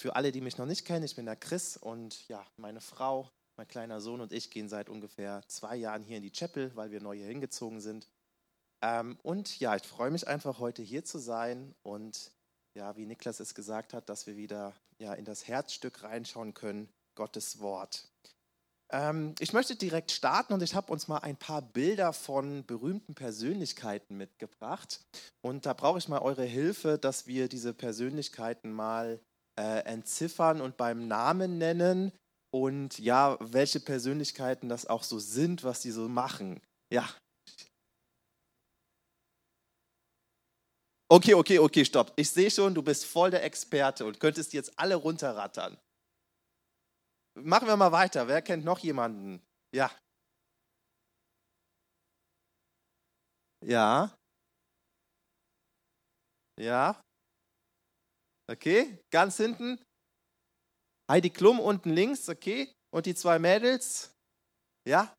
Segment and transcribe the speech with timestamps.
[0.00, 3.28] Für alle, die mich noch nicht kennen, ich bin der Chris und ja, meine Frau,
[3.56, 6.92] mein kleiner Sohn und ich gehen seit ungefähr zwei Jahren hier in die Chapel, weil
[6.92, 8.06] wir neu hier hingezogen sind.
[8.80, 12.30] Ähm, und ja, ich freue mich einfach heute hier zu sein und
[12.74, 16.88] ja, wie Niklas es gesagt hat, dass wir wieder ja, in das Herzstück reinschauen können,
[17.16, 18.08] Gottes Wort.
[18.90, 23.16] Ähm, ich möchte direkt starten und ich habe uns mal ein paar Bilder von berühmten
[23.16, 25.00] Persönlichkeiten mitgebracht.
[25.40, 29.20] Und da brauche ich mal eure Hilfe, dass wir diese Persönlichkeiten mal
[29.58, 32.12] äh, entziffern und beim Namen nennen
[32.54, 36.60] und ja, welche Persönlichkeiten das auch so sind, was die so machen.
[36.92, 37.08] Ja.
[41.10, 42.12] Okay, okay, okay, stopp.
[42.16, 45.78] Ich sehe schon, du bist voll der Experte und könntest jetzt alle runterrattern.
[47.34, 48.28] Machen wir mal weiter.
[48.28, 49.40] Wer kennt noch jemanden?
[49.74, 49.90] Ja.
[53.62, 54.10] Ja.
[56.58, 57.00] Ja.
[58.50, 59.78] Okay, ganz hinten.
[61.10, 62.72] Heidi Klum unten links, okay.
[62.90, 64.14] Und die zwei Mädels.
[64.86, 65.14] Ja.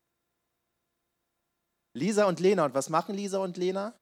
[1.96, 2.64] Lisa und Lena.
[2.64, 3.96] Und was machen Lisa und Lena?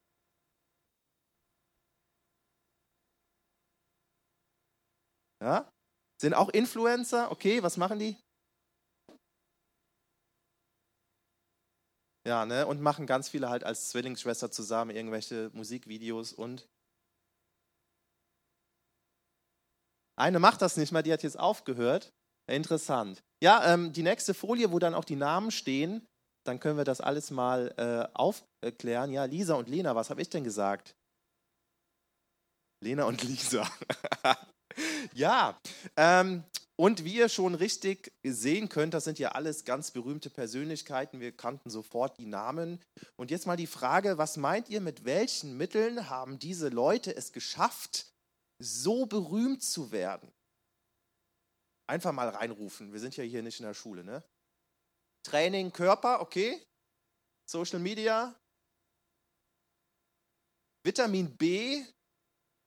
[5.42, 5.70] Ja.
[6.20, 7.30] Sind auch Influencer.
[7.30, 8.16] Okay, was machen die?
[12.26, 12.66] Ja, ne?
[12.66, 16.66] Und machen ganz viele halt als Zwillingsschwester zusammen irgendwelche Musikvideos und
[20.18, 22.12] Eine macht das nicht mal, die hat jetzt aufgehört.
[22.50, 23.22] Interessant.
[23.42, 26.04] Ja, ähm, die nächste Folie, wo dann auch die Namen stehen,
[26.44, 29.12] dann können wir das alles mal äh, aufklären.
[29.12, 30.96] Ja, Lisa und Lena, was habe ich denn gesagt?
[32.82, 33.70] Lena und Lisa.
[35.14, 35.56] ja,
[35.96, 36.42] ähm,
[36.80, 41.20] und wie ihr schon richtig sehen könnt, das sind ja alles ganz berühmte Persönlichkeiten.
[41.20, 42.80] Wir kannten sofort die Namen.
[43.16, 47.32] Und jetzt mal die Frage, was meint ihr, mit welchen Mitteln haben diese Leute es
[47.32, 48.06] geschafft,
[48.58, 50.32] so berühmt zu werden.
[51.88, 52.92] Einfach mal reinrufen.
[52.92, 54.22] Wir sind ja hier nicht in der Schule, ne?
[55.24, 56.62] Training, Körper, okay.
[57.48, 58.34] Social Media.
[60.84, 61.84] Vitamin B,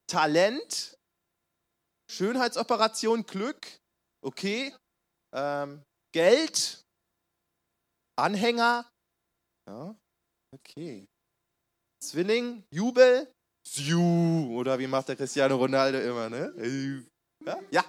[0.08, 0.98] Talent,
[2.10, 3.80] Schönheitsoperation, Glück,
[4.24, 4.76] okay.
[5.34, 6.86] Ähm, Geld,
[8.20, 8.92] Anhänger,
[9.68, 9.96] ja,
[10.54, 11.08] okay.
[12.04, 13.34] Zwilling, Jubel,
[13.68, 17.06] Siu, oder wie macht der Cristiano Ronaldo immer, ne?
[17.46, 17.60] Ja?
[17.72, 17.86] ja.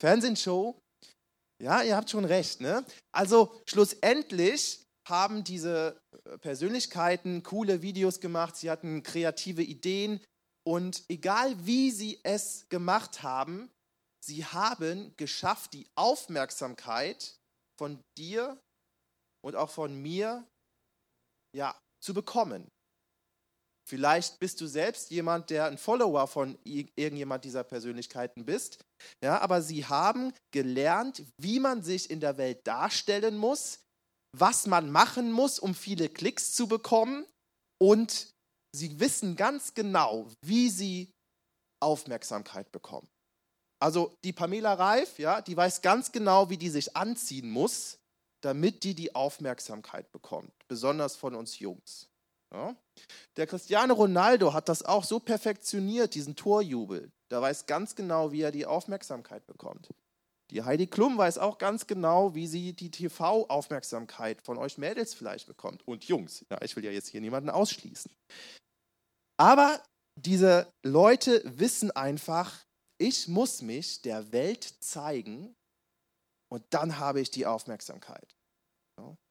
[0.00, 0.78] Fernsehshow.
[1.62, 2.84] Ja, ihr habt schon recht, ne?
[3.12, 10.20] Also schlussendlich haben diese äh, Persönlichkeiten coole Videos gemacht, sie hatten kreative Ideen
[10.66, 13.70] und egal wie sie es gemacht haben,
[14.20, 17.36] sie haben geschafft, die Aufmerksamkeit
[17.78, 18.60] von dir
[19.42, 20.44] und auch von mir
[21.54, 22.68] ja, zu bekommen.
[23.88, 28.84] Vielleicht bist du selbst jemand, der ein Follower von irgendjemand dieser Persönlichkeiten bist.
[29.22, 33.84] Ja, aber sie haben gelernt, wie man sich in der Welt darstellen muss,
[34.36, 37.26] was man machen muss, um viele Klicks zu bekommen.
[37.80, 38.32] Und
[38.74, 41.12] sie wissen ganz genau, wie sie
[41.80, 43.08] Aufmerksamkeit bekommen.
[43.80, 47.98] Also die Pamela Reif, ja, die weiß ganz genau, wie die sich anziehen muss,
[48.42, 52.08] damit die die Aufmerksamkeit bekommt, besonders von uns Jungs.
[52.52, 52.76] Ja?
[53.36, 57.10] Der Cristiano Ronaldo hat das auch so perfektioniert, diesen Torjubel.
[57.30, 59.88] Der weiß ganz genau, wie er die Aufmerksamkeit bekommt.
[60.50, 65.48] Die Heidi Klum weiß auch ganz genau, wie sie die TV-Aufmerksamkeit von euch Mädels vielleicht
[65.48, 65.86] bekommt.
[65.88, 66.46] Und Jungs.
[66.50, 68.12] Ja, ich will ja jetzt hier niemanden ausschließen.
[69.38, 69.82] Aber
[70.18, 72.64] diese Leute wissen einfach,
[72.98, 75.54] ich muss mich der Welt zeigen
[76.48, 78.36] und dann habe ich die Aufmerksamkeit.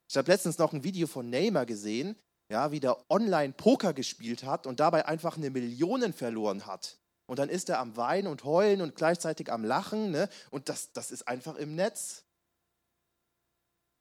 [0.09, 2.15] Ich habe letztens noch ein Video von Neymar gesehen,
[2.49, 6.97] ja, wie der online Poker gespielt hat und dabei einfach eine Million verloren hat.
[7.27, 10.11] Und dann ist er am Weinen und Heulen und gleichzeitig am Lachen.
[10.11, 10.29] Ne?
[10.51, 12.23] Und das, das ist einfach im Netz.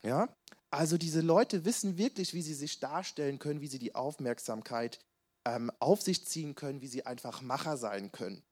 [0.02, 0.28] Ja?
[0.70, 5.00] Also diese Leute wissen wirklich, wie sie sich darstellen können, wie sie die Aufmerksamkeit
[5.46, 8.42] ähm, auf sich ziehen können, wie sie einfach Macher sein können.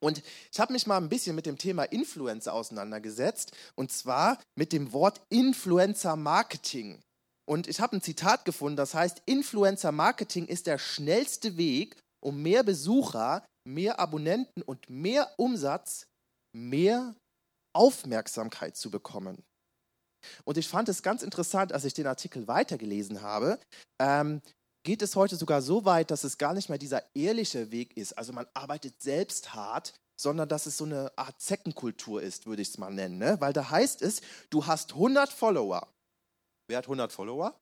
[0.00, 4.72] Und ich habe mich mal ein bisschen mit dem Thema Influencer auseinandergesetzt und zwar mit
[4.72, 7.00] dem Wort Influencer Marketing.
[7.48, 12.42] Und ich habe ein Zitat gefunden, das heißt, Influencer Marketing ist der schnellste Weg, um
[12.42, 16.06] mehr Besucher, mehr Abonnenten und mehr Umsatz,
[16.56, 17.14] mehr
[17.74, 19.42] Aufmerksamkeit zu bekommen.
[20.44, 23.58] Und ich fand es ganz interessant, als ich den Artikel weitergelesen habe,
[24.00, 24.40] ähm,
[24.84, 28.12] geht es heute sogar so weit, dass es gar nicht mehr dieser ehrliche Weg ist.
[28.18, 32.68] Also man arbeitet selbst hart, sondern dass es so eine Art Zeckenkultur ist, würde ich
[32.68, 33.18] es mal nennen.
[33.18, 33.36] Ne?
[33.40, 35.88] Weil da heißt es, du hast 100 Follower
[36.72, 37.60] Wer hat 100 Follower?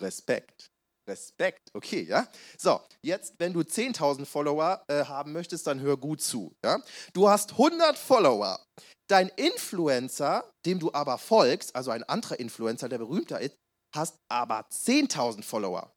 [0.00, 0.72] Respekt.
[1.08, 2.26] Respekt, okay, ja.
[2.58, 6.52] So, jetzt, wenn du 10.000 Follower äh, haben möchtest, dann hör gut zu.
[6.64, 6.82] Ja?
[7.12, 8.58] Du hast 100 Follower.
[9.08, 13.54] Dein Influencer, dem du aber folgst, also ein anderer Influencer, der berühmter ist,
[13.94, 15.94] hast aber 10.000 Follower.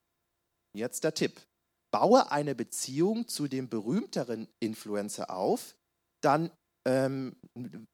[0.77, 1.41] Jetzt der Tipp.
[1.91, 5.75] Baue eine Beziehung zu dem berühmteren Influencer auf,
[6.21, 6.51] dann
[6.85, 7.35] ähm,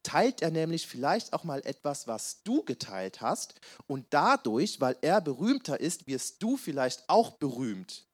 [0.03, 3.55] teilt er nämlich vielleicht auch mal etwas, was du geteilt hast.
[3.87, 8.05] Und dadurch, weil er berühmter ist, wirst du vielleicht auch berühmt.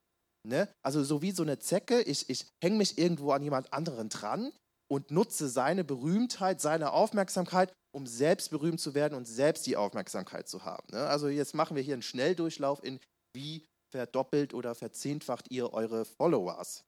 [0.47, 0.69] Ne?
[0.83, 4.53] Also so wie so eine Zecke, ich, ich hänge mich irgendwo an jemand anderen dran
[4.89, 10.47] und nutze seine Berühmtheit, seine Aufmerksamkeit, um selbst berühmt zu werden und selbst die Aufmerksamkeit
[10.47, 10.87] zu haben.
[10.91, 11.05] Ne?
[11.07, 12.99] Also jetzt machen wir hier einen Schnelldurchlauf in,
[13.35, 16.85] wie verdoppelt oder verzehnfacht ihr eure Followers.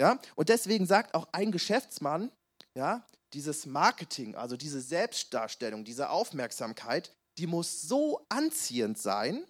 [0.00, 0.18] Ja?
[0.34, 2.32] Und deswegen sagt auch ein Geschäftsmann,
[2.76, 9.46] ja, dieses Marketing, also diese Selbstdarstellung, diese Aufmerksamkeit, die muss so anziehend sein,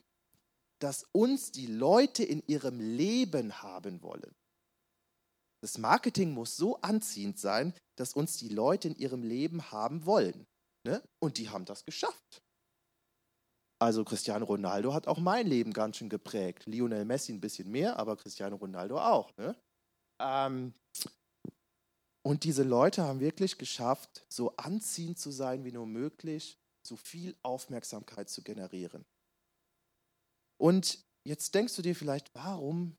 [0.81, 4.35] dass uns die Leute in ihrem Leben haben wollen.
[5.63, 10.47] Das Marketing muss so anziehend sein, dass uns die Leute in ihrem Leben haben wollen.
[10.85, 11.03] Ne?
[11.23, 12.43] Und die haben das geschafft.
[13.81, 16.67] Also Cristiano Ronaldo hat auch mein Leben ganz schön geprägt.
[16.67, 19.37] Lionel Messi ein bisschen mehr, aber Cristiano Ronaldo auch.
[19.37, 19.57] Ne?
[20.21, 20.75] Ähm,
[22.25, 27.37] und diese Leute haben wirklich geschafft, so anziehend zu sein wie nur möglich, so viel
[27.43, 29.05] Aufmerksamkeit zu generieren.
[30.61, 32.97] Und jetzt denkst du dir vielleicht, warum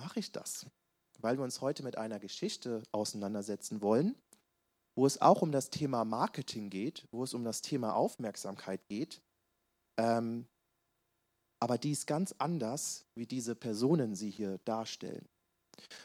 [0.00, 0.66] mache ich das?
[1.18, 4.16] Weil wir uns heute mit einer Geschichte auseinandersetzen wollen,
[4.96, 9.20] wo es auch um das Thema Marketing geht, wo es um das Thema Aufmerksamkeit geht.
[9.98, 10.46] Ähm,
[11.60, 15.28] aber die ist ganz anders, wie diese Personen sie hier darstellen.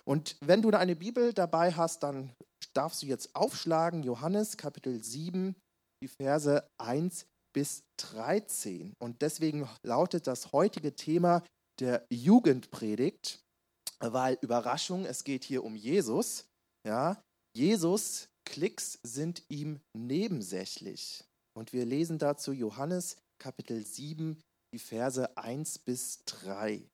[0.05, 2.33] Und wenn du eine Bibel dabei hast, dann
[2.73, 5.55] darfst du jetzt aufschlagen, Johannes Kapitel 7,
[6.03, 8.93] die Verse 1 bis 13.
[8.99, 11.43] Und deswegen lautet das heutige Thema
[11.79, 13.39] der Jugendpredigt,
[13.99, 16.45] weil Überraschung, es geht hier um Jesus.
[16.85, 17.21] Ja,
[17.55, 21.23] Jesus, Klicks sind ihm nebensächlich.
[21.57, 24.39] Und wir lesen dazu Johannes Kapitel 7,
[24.73, 26.87] die Verse 1 bis 3.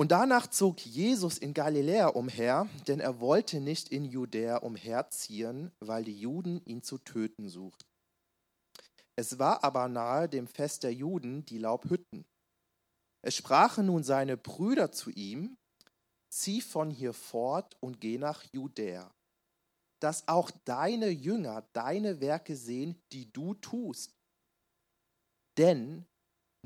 [0.00, 6.04] Und danach zog Jesus in Galiläa umher, denn er wollte nicht in Judäa umherziehen, weil
[6.04, 7.86] die Juden ihn zu töten suchten.
[9.14, 12.24] Es war aber nahe dem Fest der Juden die Laubhütten.
[13.20, 15.58] Es sprachen nun seine Brüder zu ihm,
[16.32, 19.14] zieh von hier fort und geh nach Judäa,
[20.00, 24.16] dass auch deine Jünger deine Werke sehen, die du tust.
[25.58, 26.06] Denn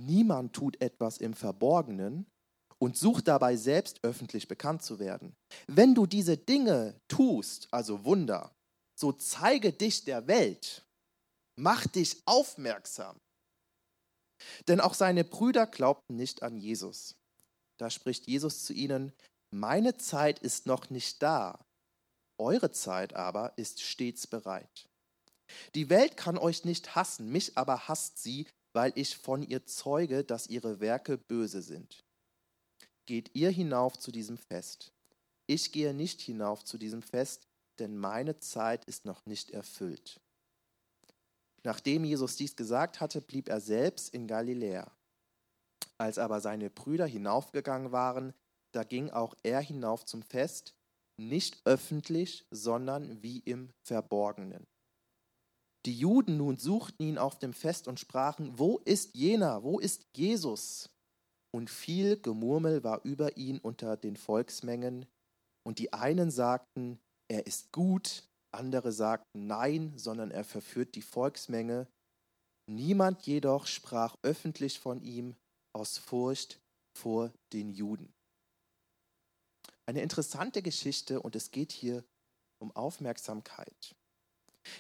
[0.01, 2.31] niemand tut etwas im Verborgenen,
[2.79, 5.35] und such dabei selbst öffentlich bekannt zu werden.
[5.67, 8.55] Wenn du diese Dinge tust, also Wunder,
[8.99, 10.85] so zeige dich der Welt,
[11.57, 13.17] mach dich aufmerksam.
[14.69, 17.17] Denn auch seine Brüder glaubten nicht an Jesus.
[17.79, 19.13] Da spricht Jesus zu ihnen,
[19.51, 21.65] meine Zeit ist noch nicht da,
[22.39, 24.89] eure Zeit aber ist stets bereit.
[25.75, 30.25] Die Welt kann euch nicht hassen, mich aber hasst sie, weil ich von ihr zeuge,
[30.25, 32.04] dass ihre Werke böse sind
[33.07, 34.93] geht ihr hinauf zu diesem Fest.
[35.47, 37.47] Ich gehe nicht hinauf zu diesem Fest,
[37.79, 40.21] denn meine Zeit ist noch nicht erfüllt.
[41.63, 44.91] Nachdem Jesus dies gesagt hatte, blieb er selbst in Galiläa.
[45.99, 48.35] Als aber seine Brüder hinaufgegangen waren,
[48.73, 50.75] da ging auch er hinauf zum Fest,
[51.17, 54.67] nicht öffentlich, sondern wie im Verborgenen.
[55.87, 60.07] Die Juden nun suchten ihn auf dem Fest und sprachen, wo ist jener, wo ist
[60.15, 60.91] Jesus?
[61.55, 65.07] Und viel Gemurmel war über ihn unter den Volksmengen,
[65.65, 66.99] und die einen sagten,
[67.31, 71.87] er ist gut, andere sagten nein, sondern er verführt die Volksmenge.
[72.69, 75.37] Niemand jedoch sprach öffentlich von ihm
[75.73, 76.59] aus Furcht
[76.99, 78.13] vor den Juden.
[79.87, 82.03] Eine interessante Geschichte und es geht hier
[82.61, 83.95] um Aufmerksamkeit.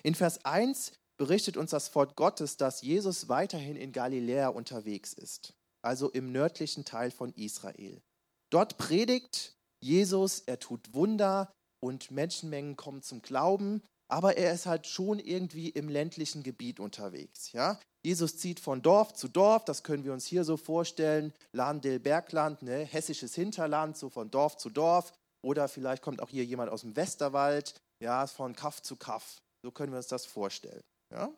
[0.02, 5.54] In Vers 1 berichtet uns das Wort Gottes, dass Jesus weiterhin in Galiläa unterwegs ist
[5.84, 8.02] also im nördlichen Teil von Israel.
[8.50, 14.86] Dort predigt Jesus, er tut Wunder und Menschenmengen kommen zum Glauben, aber er ist halt
[14.86, 17.52] schon irgendwie im ländlichen Gebiet unterwegs.
[17.52, 17.78] Ja?
[18.02, 22.62] Jesus zieht von Dorf zu Dorf, das können wir uns hier so vorstellen, Lahndel Bergland,
[22.62, 22.84] ne?
[22.84, 25.12] hessisches Hinterland, so von Dorf zu Dorf.
[25.42, 29.42] Oder vielleicht kommt auch hier jemand aus dem Westerwald, ja, von Kaff zu Kaff.
[29.62, 30.82] So können wir uns das vorstellen.
[31.10, 31.30] Ja?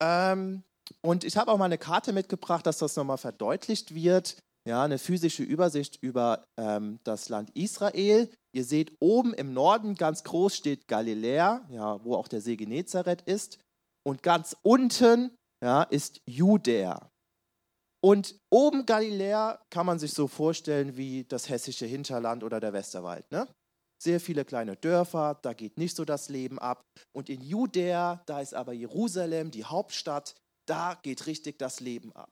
[0.00, 0.62] Ähm,
[1.00, 4.36] und ich habe auch mal eine Karte mitgebracht, dass das nochmal verdeutlicht wird.
[4.68, 8.30] Ja, eine physische Übersicht über ähm, das Land Israel.
[8.54, 13.22] Ihr seht oben im Norden ganz groß steht Galiläa, ja, wo auch der See Genezareth
[13.22, 13.58] ist.
[14.04, 17.10] Und ganz unten ja, ist Judäa.
[18.04, 23.30] Und oben Galiläa kann man sich so vorstellen wie das hessische Hinterland oder der Westerwald.
[23.30, 23.46] Ne?
[24.02, 26.82] Sehr viele kleine Dörfer, da geht nicht so das Leben ab.
[27.14, 30.34] Und in Judäa, da ist aber Jerusalem, die Hauptstadt,
[30.68, 32.30] da geht richtig das Leben ab.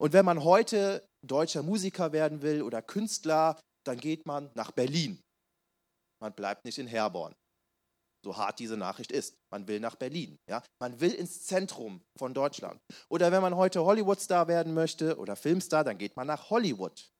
[0.00, 5.20] Und wenn man heute deutscher Musiker werden will oder Künstler, dann geht man nach Berlin.
[6.20, 7.34] Man bleibt nicht in Herborn.
[8.24, 9.34] So hart diese Nachricht ist.
[9.52, 10.38] Man will nach Berlin.
[10.48, 10.62] Ja?
[10.80, 12.80] Man will ins Zentrum von Deutschland.
[13.10, 17.10] Oder wenn man heute Hollywood-Star werden möchte oder Filmstar, dann geht man nach Hollywood.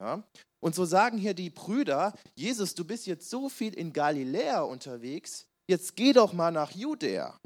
[0.00, 0.22] Ja?
[0.62, 5.46] Und so sagen hier die Brüder, Jesus, du bist jetzt so viel in Galiläa unterwegs,
[5.68, 7.36] jetzt geh doch mal nach Judäa.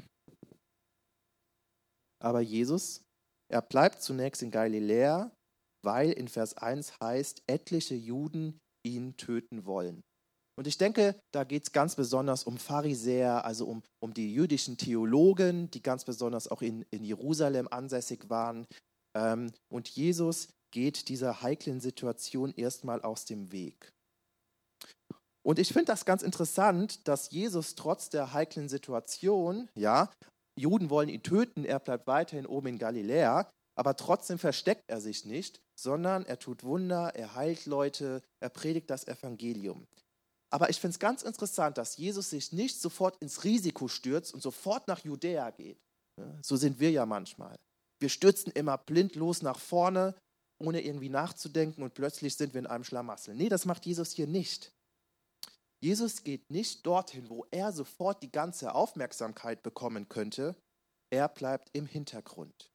[2.21, 3.01] Aber Jesus,
[3.51, 5.31] er bleibt zunächst in Galiläa,
[5.83, 10.01] weil in Vers 1 heißt, etliche Juden ihn töten wollen.
[10.57, 14.75] Und ich denke, da geht es ganz besonders um Pharisäer, also um, um die jüdischen
[14.77, 18.67] Theologen, die ganz besonders auch in, in Jerusalem ansässig waren.
[19.15, 23.89] Ähm, und Jesus geht dieser heiklen Situation erstmal aus dem Weg.
[25.45, 30.11] Und ich finde das ganz interessant, dass Jesus trotz der heiklen Situation, ja,
[30.59, 35.25] Juden wollen ihn töten, er bleibt weiterhin oben in Galiläa, aber trotzdem versteckt er sich
[35.25, 39.87] nicht, sondern er tut Wunder, er heilt Leute, er predigt das Evangelium.
[40.51, 44.41] Aber ich finde es ganz interessant, dass Jesus sich nicht sofort ins Risiko stürzt und
[44.41, 45.79] sofort nach Judäa geht.
[46.41, 47.57] So sind wir ja manchmal.
[47.99, 50.15] Wir stürzen immer blind los nach vorne,
[50.61, 53.35] ohne irgendwie nachzudenken und plötzlich sind wir in einem Schlamassel.
[53.35, 54.73] Nee, das macht Jesus hier nicht.
[55.81, 60.55] Jesus geht nicht dorthin, wo er sofort die ganze Aufmerksamkeit bekommen könnte.
[61.09, 62.71] Er bleibt im Hintergrund.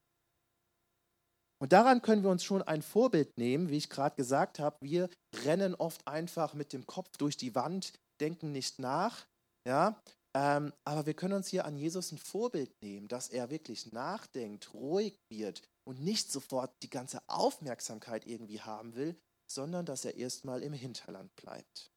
[1.61, 4.77] Und daran können wir uns schon ein Vorbild nehmen, wie ich gerade gesagt habe.
[4.81, 5.09] Wir
[5.45, 9.27] rennen oft einfach mit dem Kopf durch die Wand, denken nicht nach.
[9.67, 10.01] Ja?
[10.37, 14.75] Ähm, aber wir können uns hier an Jesus ein Vorbild nehmen, dass er wirklich nachdenkt,
[14.75, 19.17] ruhig wird und nicht sofort die ganze Aufmerksamkeit irgendwie haben will,
[19.51, 21.94] sondern dass er erstmal im Hinterland bleibt.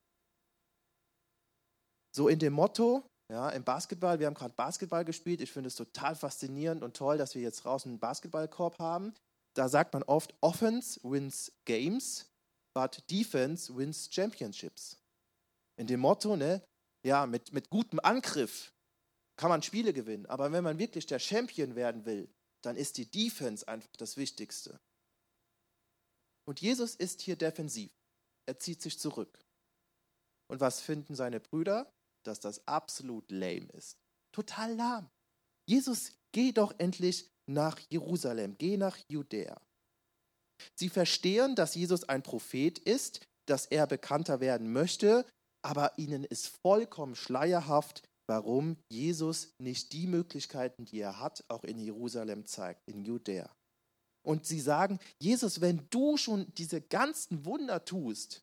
[2.14, 5.40] So in dem Motto, ja, im Basketball, wir haben gerade Basketball gespielt.
[5.40, 9.14] Ich finde es total faszinierend und toll, dass wir jetzt draußen einen Basketballkorb haben
[9.58, 12.30] da sagt man oft, Offense wins Games,
[12.74, 14.96] but Defense wins Championships.
[15.76, 16.62] In dem Motto, ne,
[17.04, 18.72] ja, mit, mit gutem Angriff
[19.36, 23.10] kann man Spiele gewinnen, aber wenn man wirklich der Champion werden will, dann ist die
[23.10, 24.78] Defense einfach das Wichtigste.
[26.48, 27.90] Und Jesus ist hier defensiv.
[28.46, 29.44] Er zieht sich zurück.
[30.48, 31.92] Und was finden seine Brüder?
[32.28, 33.96] Dass das absolut lame ist.
[34.34, 35.08] Total lahm.
[35.66, 39.58] Jesus, geh doch endlich nach Jerusalem, geh nach Judäa.
[40.78, 45.24] Sie verstehen, dass Jesus ein Prophet ist, dass er bekannter werden möchte,
[45.64, 51.78] aber ihnen ist vollkommen schleierhaft, warum Jesus nicht die Möglichkeiten, die er hat, auch in
[51.78, 53.50] Jerusalem zeigt, in Judäa.
[54.22, 58.42] Und sie sagen, Jesus, wenn du schon diese ganzen Wunder tust,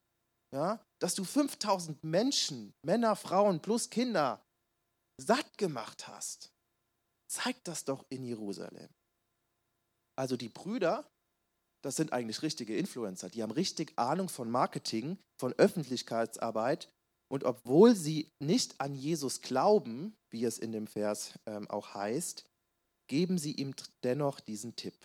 [0.54, 4.44] ja, dass du 5000 Menschen, Männer, Frauen plus Kinder
[5.18, 6.52] satt gemacht hast,
[7.28, 8.90] zeigt das doch in Jerusalem.
[10.18, 11.10] Also die Brüder,
[11.84, 16.90] das sind eigentlich richtige Influencer, die haben richtig Ahnung von Marketing, von Öffentlichkeitsarbeit
[17.32, 22.46] und obwohl sie nicht an Jesus glauben, wie es in dem Vers ähm, auch heißt,
[23.08, 24.96] geben sie ihm dennoch diesen Tipp.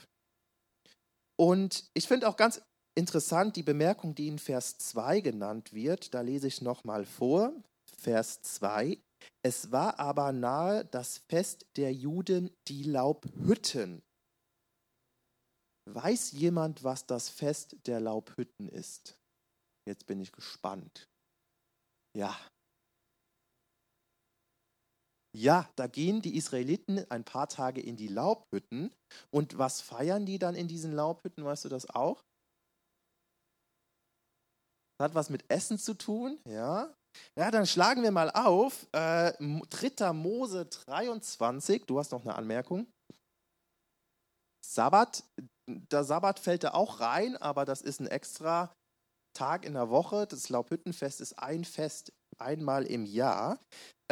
[1.36, 2.62] Und ich finde auch ganz
[2.94, 6.14] interessant die Bemerkung, die in Vers 2 genannt wird.
[6.14, 7.52] Da lese ich nochmal vor.
[7.96, 8.98] Vers 2.
[9.42, 14.02] Es war aber nahe das Fest der Juden, die Laubhütten.
[15.88, 19.16] Weiß jemand, was das Fest der Laubhütten ist?
[19.88, 21.08] Jetzt bin ich gespannt.
[22.16, 22.38] Ja.
[25.36, 28.92] Ja, da gehen die Israeliten ein paar Tage in die Laubhütten.
[29.30, 31.44] Und was feiern die dann in diesen Laubhütten?
[31.44, 32.22] Weißt du das auch?
[35.00, 36.94] Das hat was mit Essen zu tun, ja.
[37.34, 38.86] Ja, dann schlagen wir mal auf.
[38.92, 40.12] Äh, 3.
[40.12, 41.86] Mose 23.
[41.86, 42.86] Du hast noch eine Anmerkung.
[44.62, 45.24] Sabbat,
[45.66, 48.74] der Sabbat fällt da auch rein, aber das ist ein extra
[49.34, 50.26] Tag in der Woche.
[50.26, 53.58] Das Laubhüttenfest ist ein Fest einmal im Jahr.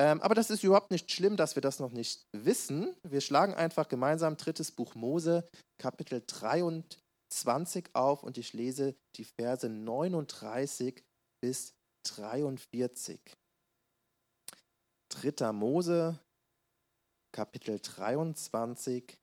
[0.00, 2.97] Ähm, aber das ist überhaupt nicht schlimm, dass wir das noch nicht wissen.
[3.07, 5.47] Wir schlagen einfach gemeinsam drittes Buch Mose,
[5.78, 6.99] Kapitel 23
[7.92, 11.04] auf und ich lese die Verse 39
[11.40, 13.20] bis 43.
[15.11, 16.18] Dritter Mose,
[17.32, 19.18] Kapitel 23,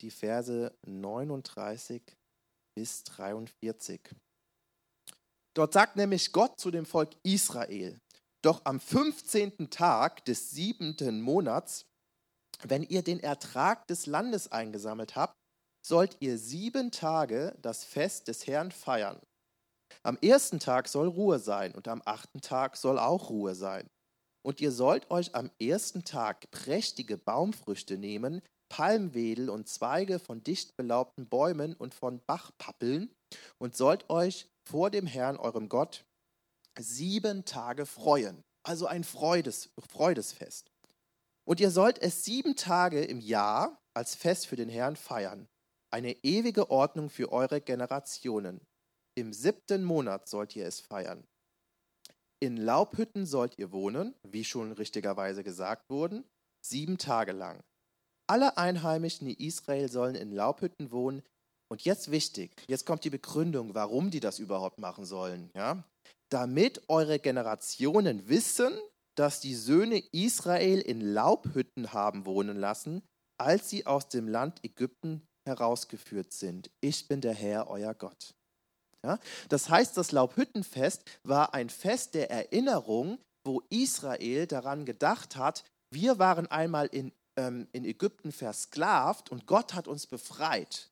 [0.00, 2.02] die Verse 39
[2.76, 4.00] bis 43.
[5.54, 7.98] Dort sagt nämlich Gott zu dem Volk Israel,
[8.42, 9.70] doch am 15.
[9.70, 11.86] Tag des siebenten Monats,
[12.62, 15.34] wenn ihr den Ertrag des Landes eingesammelt habt,
[15.86, 19.20] sollt ihr sieben Tage das Fest des Herrn feiern.
[20.02, 23.88] Am ersten Tag soll Ruhe sein und am achten Tag soll auch Ruhe sein.
[24.44, 30.76] Und ihr sollt euch am ersten Tag prächtige Baumfrüchte nehmen, Palmwedel und Zweige von dicht
[30.76, 33.12] belaubten Bäumen und von Bachpappeln
[33.58, 36.04] und sollt euch vor dem Herrn, eurem Gott,
[36.76, 38.42] sieben Tage freuen.
[38.64, 40.72] Also ein Freudes, Freudesfest.
[41.44, 45.48] Und ihr sollt es sieben Tage im Jahr als Fest für den Herrn feiern.
[45.96, 48.60] Eine ewige Ordnung für eure Generationen.
[49.18, 51.26] Im siebten Monat sollt ihr es feiern.
[52.38, 56.22] In Laubhütten sollt ihr wohnen, wie schon richtigerweise gesagt wurden,
[56.60, 57.62] sieben Tage lang.
[58.28, 61.22] Alle Einheimischen in Israel sollen in Laubhütten wohnen.
[61.72, 65.50] Und jetzt wichtig, jetzt kommt die Begründung, warum die das überhaupt machen sollen.
[65.54, 65.82] Ja?
[66.30, 68.78] Damit eure Generationen wissen,
[69.16, 73.00] dass die Söhne Israel in Laubhütten haben wohnen lassen,
[73.40, 76.70] als sie aus dem Land Ägypten herausgeführt sind.
[76.80, 78.34] Ich bin der Herr, euer Gott.
[79.04, 79.18] Ja?
[79.48, 86.18] Das heißt, das Laubhüttenfest war ein Fest der Erinnerung, wo Israel daran gedacht hat, wir
[86.18, 90.90] waren einmal in, ähm, in Ägypten versklavt und Gott hat uns befreit.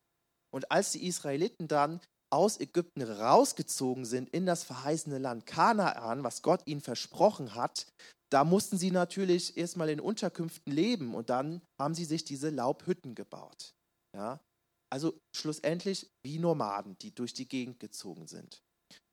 [0.53, 1.99] Und als die Israeliten dann
[2.31, 7.87] aus Ägypten rausgezogen sind in das verheißene Land Kanaan, was Gott ihnen versprochen hat,
[8.31, 13.15] da mussten sie natürlich erstmal in Unterkünften leben und dann haben sie sich diese Laubhütten
[13.15, 13.73] gebaut.
[14.15, 14.39] Ja?
[14.95, 18.63] Also schlussendlich wie Nomaden, die durch die Gegend gezogen sind.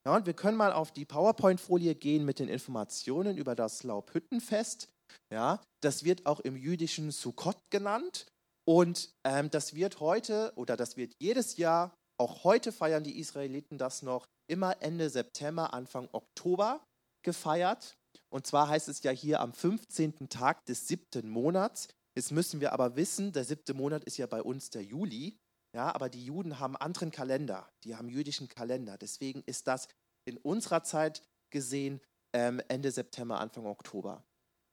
[0.07, 4.89] Ja, und wir können mal auf die PowerPoint-Folie gehen mit den Informationen über das Laubhüttenfest.
[5.33, 8.27] Ja, das wird auch im jüdischen Sukkot genannt.
[8.65, 13.77] Und ähm, das wird heute oder das wird jedes Jahr, auch heute feiern die Israeliten
[13.77, 16.81] das noch, immer Ende September, Anfang Oktober
[17.25, 17.97] gefeiert.
[18.33, 20.29] Und zwar heißt es ja hier am 15.
[20.29, 21.89] Tag des siebten Monats.
[22.17, 25.41] Jetzt müssen wir aber wissen, der siebte Monat ist ja bei uns der Juli.
[25.75, 27.69] Ja, aber die Juden haben anderen Kalender.
[27.85, 28.99] Die haben jüdischen Kalender.
[28.99, 29.89] Deswegen ist das
[30.25, 32.01] in unserer Zeit gesehen
[32.35, 34.25] ähm, Ende September, Anfang Oktober.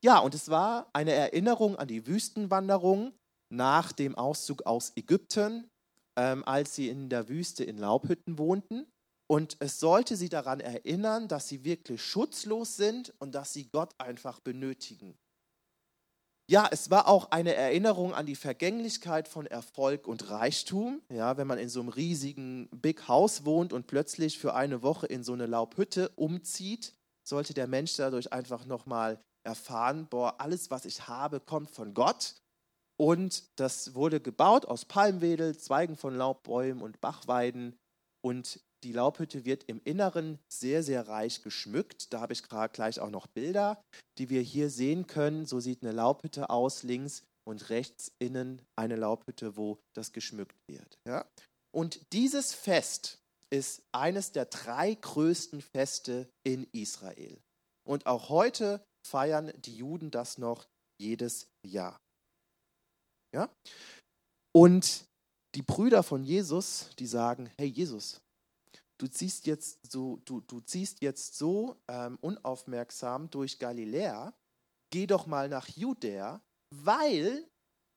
[0.02, 3.12] Ja, und es war eine Erinnerung an die Wüstenwanderung
[3.50, 5.68] nach dem Auszug aus Ägypten,
[6.16, 8.86] ähm, als sie in der Wüste in Laubhütten wohnten.
[9.26, 13.94] Und es sollte sie daran erinnern, dass sie wirklich schutzlos sind und dass sie Gott
[13.98, 15.16] einfach benötigen.
[16.50, 21.00] Ja, es war auch eine Erinnerung an die Vergänglichkeit von Erfolg und Reichtum.
[21.08, 25.06] Ja, wenn man in so einem riesigen Big House wohnt und plötzlich für eine Woche
[25.06, 30.86] in so eine Laubhütte umzieht, sollte der Mensch dadurch einfach nochmal erfahren, boah, alles, was
[30.86, 32.34] ich habe, kommt von Gott.
[32.96, 37.78] Und das wurde gebaut aus Palmwedel, Zweigen von Laubbäumen und Bachweiden.
[38.22, 42.12] Und die Laubhütte wird im Inneren sehr, sehr reich geschmückt.
[42.12, 43.82] Da habe ich gerade gleich auch noch Bilder,
[44.18, 45.46] die wir hier sehen können.
[45.46, 50.98] So sieht eine Laubhütte aus, links und rechts innen eine Laubhütte, wo das geschmückt wird.
[51.06, 51.26] Ja?
[51.72, 53.18] Und dieses Fest
[53.50, 57.40] ist eines der drei größten Feste in Israel.
[57.86, 60.66] Und auch heute feiern die Juden das noch
[61.00, 61.98] jedes Jahr.
[63.34, 63.50] Ja?
[64.54, 65.04] Und
[65.54, 68.20] die Brüder von Jesus, die sagen, hey Jesus,
[69.00, 74.34] du ziehst jetzt so, du, du ziehst jetzt so ähm, unaufmerksam durch Galiläa,
[74.92, 76.40] geh doch mal nach Judäa,
[76.74, 77.46] weil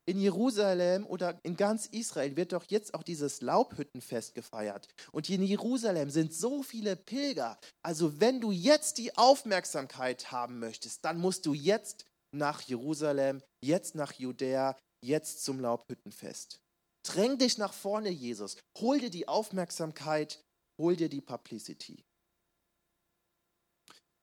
[0.05, 4.89] in Jerusalem oder in ganz Israel wird doch jetzt auch dieses Laubhüttenfest gefeiert.
[5.11, 7.57] Und in Jerusalem sind so viele Pilger.
[7.85, 13.95] Also wenn du jetzt die Aufmerksamkeit haben möchtest, dann musst du jetzt nach Jerusalem, jetzt
[13.95, 16.59] nach Judäa, jetzt zum Laubhüttenfest.
[17.05, 18.57] Dräng dich nach vorne, Jesus.
[18.79, 20.41] Hol dir die Aufmerksamkeit
[20.77, 22.03] Hol dir die Publicity.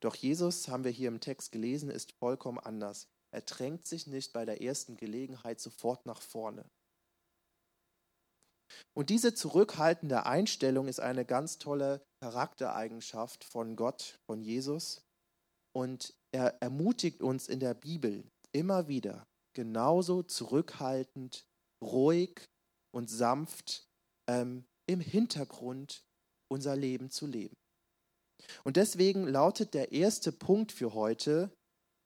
[0.01, 3.07] Doch Jesus, haben wir hier im Text gelesen, ist vollkommen anders.
[3.33, 6.69] Er drängt sich nicht bei der ersten Gelegenheit sofort nach vorne.
[8.93, 15.05] Und diese zurückhaltende Einstellung ist eine ganz tolle Charaktereigenschaft von Gott, von Jesus.
[15.73, 21.45] Und er ermutigt uns in der Bibel immer wieder, genauso zurückhaltend,
[21.83, 22.49] ruhig
[22.93, 23.87] und sanft
[24.27, 26.03] ähm, im Hintergrund
[26.51, 27.55] unser Leben zu leben.
[28.63, 31.51] Und deswegen lautet der erste Punkt für heute,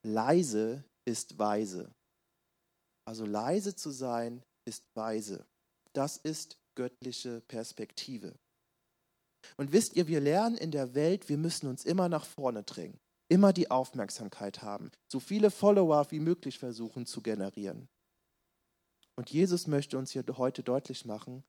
[0.04, 1.92] leise ist weise.
[3.06, 5.46] Also leise zu sein ist weise.
[5.94, 8.36] Das ist göttliche Perspektive.
[9.58, 13.00] Und wisst ihr, wir lernen in der Welt, wir müssen uns immer nach vorne drängen,
[13.30, 17.88] immer die Aufmerksamkeit haben, so viele Follower wie möglich versuchen zu generieren.
[19.16, 21.44] Und Jesus möchte uns hier heute deutlich machen,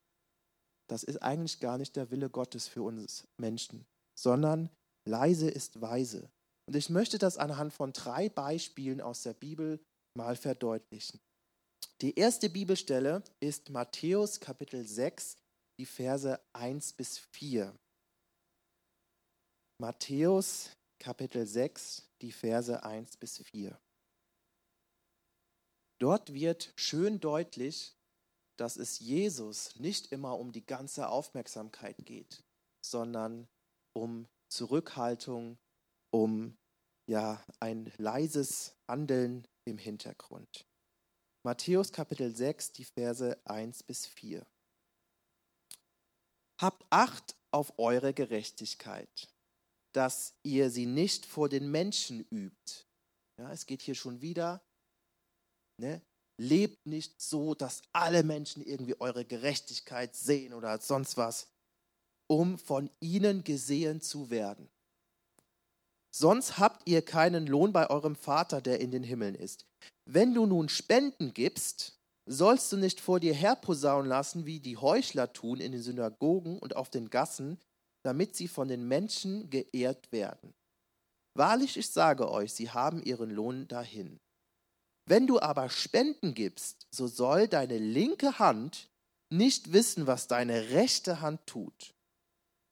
[0.88, 3.86] das ist eigentlich gar nicht der Wille Gottes für uns Menschen,
[4.18, 4.70] sondern
[5.08, 6.30] leise ist weise.
[6.68, 9.80] Und ich möchte das anhand von drei Beispielen aus der Bibel
[10.16, 11.20] mal verdeutlichen.
[12.00, 15.36] Die erste Bibelstelle ist Matthäus Kapitel 6,
[15.78, 17.74] die Verse 1 bis 4.
[19.78, 23.78] Matthäus Kapitel 6, die Verse 1 bis 4.
[25.98, 27.95] Dort wird schön deutlich,
[28.56, 32.44] dass es Jesus nicht immer um die ganze Aufmerksamkeit geht,
[32.84, 33.48] sondern
[33.92, 35.58] um Zurückhaltung,
[36.10, 36.56] um
[37.06, 40.66] ja ein leises Handeln im Hintergrund.
[41.44, 44.44] Matthäus Kapitel 6, die Verse 1 bis 4.
[46.60, 49.28] Habt Acht auf eure Gerechtigkeit,
[49.92, 52.86] dass ihr sie nicht vor den Menschen übt.
[53.38, 54.62] Ja, es geht hier schon wieder.
[55.78, 56.02] Ne?
[56.38, 61.48] Lebt nicht so, dass alle Menschen irgendwie eure Gerechtigkeit sehen oder sonst was,
[62.26, 64.68] um von ihnen gesehen zu werden.
[66.14, 69.66] Sonst habt ihr keinen Lohn bei eurem Vater, der in den Himmeln ist.
[70.06, 75.32] Wenn du nun Spenden gibst, sollst du nicht vor dir herposaunen lassen, wie die Heuchler
[75.32, 77.58] tun in den Synagogen und auf den Gassen,
[78.02, 80.54] damit sie von den Menschen geehrt werden.
[81.34, 84.18] Wahrlich, ich sage euch, sie haben ihren Lohn dahin.
[85.08, 88.90] Wenn du aber Spenden gibst, so soll deine linke Hand
[89.30, 91.94] nicht wissen, was deine rechte Hand tut,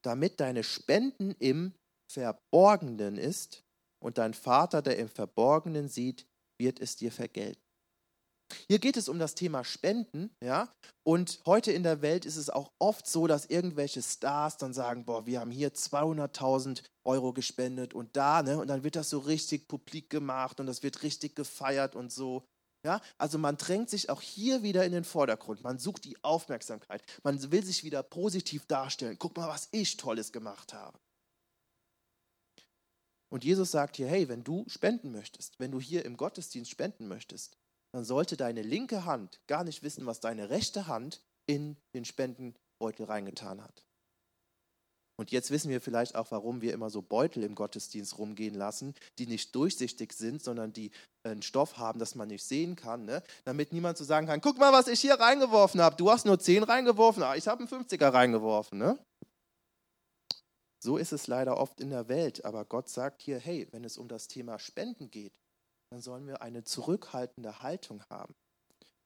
[0.03, 1.75] damit deine Spenden im
[2.11, 3.65] Verborgenen ist
[4.01, 6.27] und dein Vater, der im Verborgenen sieht,
[6.59, 7.64] wird es dir vergelten.
[8.69, 10.73] Hier geht es um das Thema Spenden, ja.
[11.03, 15.05] Und heute in der Welt ist es auch oft so, dass irgendwelche Stars dann sagen,
[15.05, 18.59] boah, wir haben hier 200.000 Euro gespendet und da, ne?
[18.59, 22.45] Und dann wird das so richtig publik gemacht und das wird richtig gefeiert und so.
[22.85, 25.63] Ja, also man drängt sich auch hier wieder in den Vordergrund.
[25.63, 27.03] Man sucht die Aufmerksamkeit.
[27.23, 29.17] Man will sich wieder positiv darstellen.
[29.19, 30.99] Guck mal, was ich Tolles gemacht habe.
[33.31, 37.09] Und Jesus sagt hier, hey, wenn du spenden möchtest, wenn du hier im Gottesdienst spenden
[37.09, 37.57] möchtest,
[37.95, 43.07] dann sollte deine linke Hand gar nicht wissen, was deine rechte Hand in den Spendenbeutel
[43.07, 43.87] reingetan hat.
[45.17, 48.95] Und jetzt wissen wir vielleicht auch, warum wir immer so Beutel im Gottesdienst rumgehen lassen,
[49.21, 50.91] die nicht durchsichtig sind, sondern die
[51.23, 53.23] einen Stoff haben, dass man nicht sehen kann, ne?
[53.45, 55.95] damit niemand so sagen kann, guck mal, was ich hier reingeworfen habe.
[55.95, 58.77] Du hast nur 10 reingeworfen, aber ich habe einen 50er reingeworfen.
[58.77, 58.99] Ne?
[60.83, 63.99] So ist es leider oft in der Welt, aber Gott sagt hier, hey, wenn es
[63.99, 65.39] um das Thema Spenden geht,
[65.95, 68.35] dann sollen wir eine zurückhaltende Haltung haben.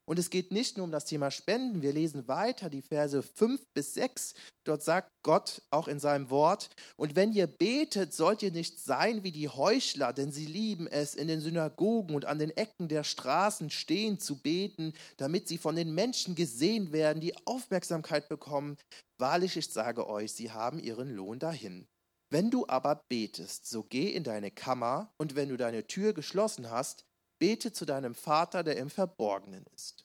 [0.09, 1.83] Und es geht nicht nur um das Thema Spenden.
[1.83, 4.33] Wir lesen weiter die Verse 5 bis 6.
[4.64, 9.22] Dort sagt Gott auch in seinem Wort, und wenn ihr betet, sollt ihr nicht sein
[9.22, 13.05] wie die Heuchler, denn sie lieben es, in den Synagogen und an den Ecken der
[13.05, 18.79] Straßen stehen zu beten, damit sie von den Menschen gesehen werden, die Aufmerksamkeit bekommen.
[19.18, 21.87] Wahrlich, ich sage euch, sie haben ihren Lohn dahin.
[22.31, 26.71] Wenn du aber betest, so geh in deine Kammer, und wenn du deine Tür geschlossen
[26.71, 27.05] hast,
[27.38, 30.05] bete zu deinem Vater, der im Verborgenen ist.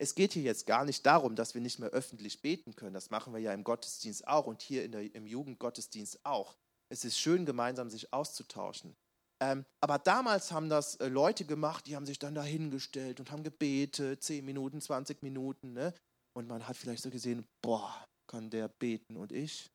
[0.00, 2.94] Es geht hier jetzt gar nicht darum, dass wir nicht mehr öffentlich beten können.
[2.94, 6.56] Das machen wir ja im Gottesdienst auch und hier der, im Jugendgottesdienst auch.
[6.88, 8.96] Es ist schön, gemeinsam sich auszutauschen.
[9.40, 13.42] Ähm, aber damals haben das äh, Leute gemacht, die haben sich dann dahingestellt und haben
[13.42, 15.72] gebetet, 10 Minuten, 20 Minuten.
[15.72, 15.94] Ne?
[16.36, 19.70] Und man hat vielleicht so gesehen, boah, kann der beten und ich?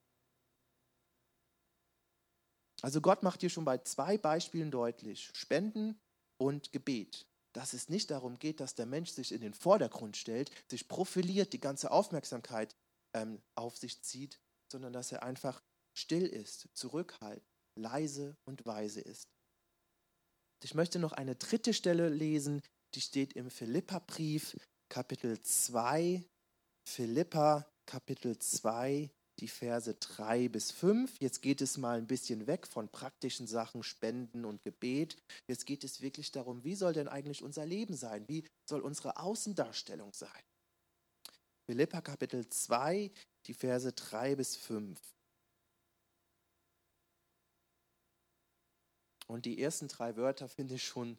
[2.84, 5.98] Also Gott macht hier schon bei zwei Beispielen deutlich, Spenden
[6.38, 10.52] und Gebet, dass es nicht darum geht, dass der Mensch sich in den Vordergrund stellt,
[10.70, 12.76] sich profiliert, die ganze Aufmerksamkeit
[13.16, 15.64] ähm, auf sich zieht, sondern dass er einfach
[15.98, 19.30] still ist, zurückhaltend, leise und weise ist.
[20.64, 22.62] Ich möchte noch eine dritte Stelle lesen,
[22.96, 24.58] die steht im Philippa-Brief,
[24.90, 26.24] Kapitel 2.
[26.88, 31.20] Philippa, Kapitel 2, die Verse 3 bis 5.
[31.20, 35.18] Jetzt geht es mal ein bisschen weg von praktischen Sachen, Spenden und Gebet.
[35.48, 38.28] Jetzt geht es wirklich darum, wie soll denn eigentlich unser Leben sein?
[38.28, 40.44] Wie soll unsere Außendarstellung sein?
[41.66, 43.12] Philippa Kapitel 2,
[43.48, 45.00] die Verse 3 bis 5.
[49.28, 51.18] Und die ersten drei Wörter finde ich schon,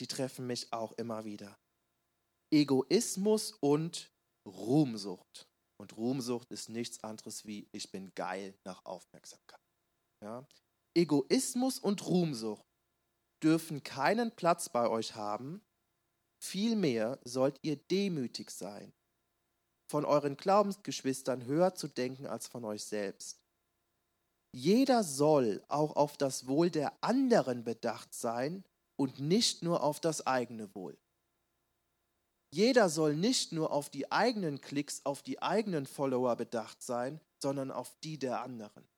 [0.00, 1.58] die treffen mich auch immer wieder.
[2.50, 4.10] Egoismus und
[4.46, 5.47] Ruhmsucht.
[5.80, 9.60] Und Ruhmsucht ist nichts anderes wie ich bin geil nach Aufmerksamkeit.
[10.22, 10.46] Ja?
[10.94, 12.66] Egoismus und Ruhmsucht
[13.42, 15.62] dürfen keinen Platz bei euch haben.
[16.42, 18.92] Vielmehr sollt ihr demütig sein,
[19.90, 23.40] von euren Glaubensgeschwistern höher zu denken als von euch selbst.
[24.52, 28.64] Jeder soll auch auf das Wohl der anderen bedacht sein
[28.96, 30.98] und nicht nur auf das eigene Wohl.
[32.50, 37.70] Jeder soll nicht nur auf die eigenen Klicks, auf die eigenen Follower bedacht sein, sondern
[37.70, 38.88] auf die der anderen.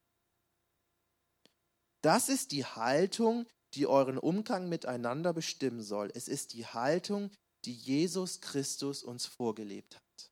[2.02, 6.10] Das ist die Haltung, die euren Umgang miteinander bestimmen soll.
[6.14, 7.30] Es ist die Haltung,
[7.64, 10.30] die Jesus Christus uns vorgelebt hat.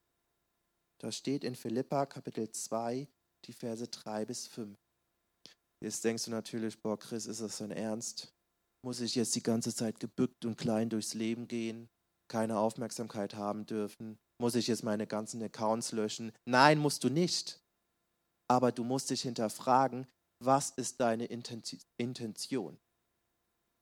[1.00, 3.06] Das steht in Philippa Kapitel 2,
[3.44, 4.76] die Verse 3 bis 5.
[5.80, 8.32] Jetzt denkst du natürlich, boah, Chris, ist das dein Ernst?
[8.82, 11.88] Muss ich jetzt die ganze Zeit gebückt und klein durchs Leben gehen,
[12.28, 14.18] keine Aufmerksamkeit haben dürfen?
[14.40, 16.32] Muss ich jetzt meine ganzen Accounts löschen?
[16.44, 17.60] Nein, musst du nicht.
[18.48, 20.06] Aber du musst dich hinterfragen,
[20.42, 22.78] was ist deine Intention?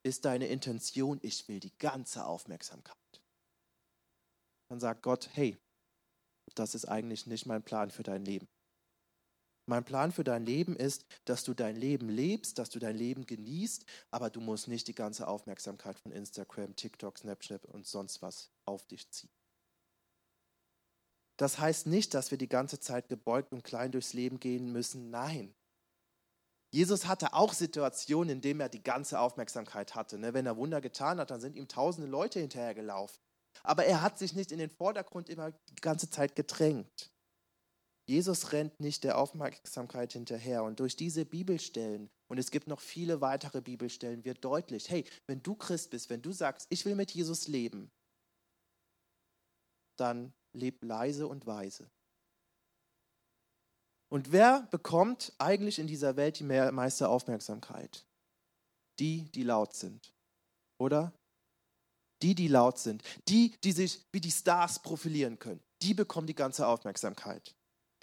[0.05, 2.97] Ist deine Intention, ich will die ganze Aufmerksamkeit?
[4.71, 5.59] Dann sagt Gott, hey,
[6.55, 8.49] das ist eigentlich nicht mein Plan für dein Leben.
[9.69, 13.27] Mein Plan für dein Leben ist, dass du dein Leben lebst, dass du dein Leben
[13.27, 18.51] genießt, aber du musst nicht die ganze Aufmerksamkeit von Instagram, TikTok, Snapchat und sonst was
[18.65, 19.31] auf dich ziehen.
[21.37, 25.11] Das heißt nicht, dass wir die ganze Zeit gebeugt und klein durchs Leben gehen müssen.
[25.11, 25.55] Nein.
[26.71, 30.19] Jesus hatte auch Situationen, in denen er die ganze Aufmerksamkeit hatte.
[30.19, 30.33] Ne?
[30.33, 33.19] Wenn er Wunder getan hat, dann sind ihm tausende Leute hinterhergelaufen.
[33.63, 37.11] Aber er hat sich nicht in den Vordergrund immer die ganze Zeit gedrängt.
[38.09, 40.63] Jesus rennt nicht der Aufmerksamkeit hinterher.
[40.63, 45.43] Und durch diese Bibelstellen, und es gibt noch viele weitere Bibelstellen, wird deutlich, hey, wenn
[45.43, 47.91] du Christ bist, wenn du sagst, ich will mit Jesus leben,
[49.97, 51.91] dann leb leise und weise.
[54.09, 58.07] Und wer bekommt eigentlich in dieser Welt die meiste Aufmerksamkeit?
[59.01, 60.13] Die, die laut sind.
[60.79, 61.13] Oder?
[62.23, 63.03] Die, die laut sind.
[63.29, 65.61] Die, die sich wie die Stars profilieren können.
[65.83, 67.57] Die bekommen die ganze Aufmerksamkeit.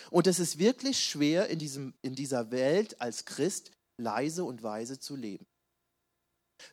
[0.09, 4.99] Und es ist wirklich schwer, in, diesem, in dieser Welt als Christ leise und weise
[4.99, 5.45] zu leben.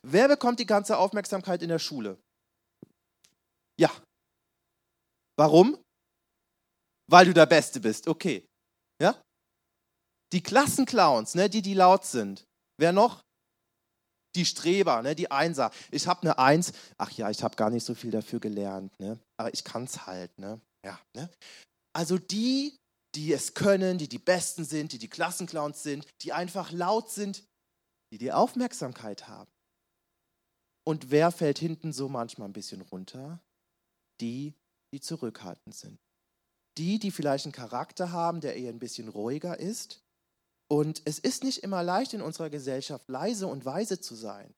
[0.03, 2.17] Wer bekommt die ganze Aufmerksamkeit in der Schule?
[3.79, 3.91] Ja.
[5.37, 5.77] Warum?
[7.09, 8.07] Weil du der Beste bist.
[8.07, 8.45] Okay.
[9.01, 9.21] Ja?
[10.33, 12.45] Die Klassenclowns, ne, die, die laut sind.
[12.77, 13.21] Wer noch?
[14.35, 15.71] Die Streber, ne, die Einser.
[15.91, 16.71] Ich habe eine Eins.
[16.97, 19.19] Ach ja, ich habe gar nicht so viel dafür gelernt, ne?
[19.37, 20.37] aber ich kann es halt.
[20.39, 20.61] Ne?
[20.85, 21.29] Ja, ne?
[21.93, 22.77] Also die,
[23.15, 27.43] die es können, die die Besten sind, die die Klassenclowns sind, die einfach laut sind,
[28.11, 29.51] die die Aufmerksamkeit haben.
[30.83, 33.41] Und wer fällt hinten so manchmal ein bisschen runter?
[34.19, 34.53] Die,
[34.93, 35.99] die zurückhaltend sind.
[36.77, 40.03] Die, die vielleicht einen Charakter haben, der eher ein bisschen ruhiger ist.
[40.67, 44.53] Und es ist nicht immer leicht in unserer Gesellschaft leise und weise zu sein.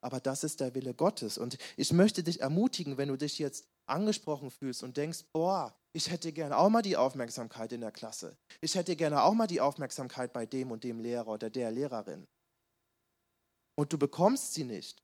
[0.00, 1.38] Aber das ist der Wille Gottes.
[1.38, 6.10] Und ich möchte dich ermutigen, wenn du dich jetzt angesprochen fühlst und denkst, boah, ich
[6.10, 8.36] hätte gerne auch mal die Aufmerksamkeit in der Klasse.
[8.60, 12.26] Ich hätte gerne auch mal die Aufmerksamkeit bei dem und dem Lehrer oder der Lehrerin.
[13.76, 15.02] Und du bekommst sie nicht,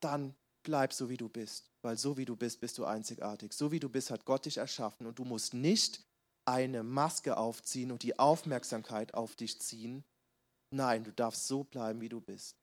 [0.00, 1.70] dann bleib so, wie du bist.
[1.82, 3.52] Weil so, wie du bist, bist du einzigartig.
[3.52, 5.06] So, wie du bist, hat Gott dich erschaffen.
[5.06, 6.04] Und du musst nicht
[6.44, 10.04] eine Maske aufziehen und die Aufmerksamkeit auf dich ziehen.
[10.70, 12.56] Nein, du darfst so bleiben, wie du bist.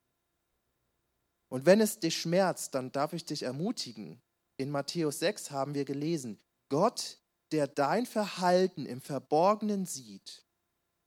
[1.49, 4.21] Und wenn es dich schmerzt, dann darf ich dich ermutigen.
[4.57, 6.39] In Matthäus 6 haben wir gelesen,
[6.69, 7.19] Gott,
[7.51, 10.45] der dein Verhalten im Verborgenen sieht,